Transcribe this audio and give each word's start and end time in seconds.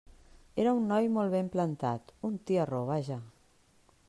Era 0.63 0.71
un 0.77 0.87
noi 0.91 1.11
molt 1.19 1.31
ben 1.35 1.53
plantat, 1.57 2.15
un 2.31 2.41
tiarró, 2.49 2.85
vaja. 2.93 3.23